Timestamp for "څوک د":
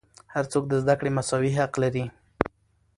0.51-0.73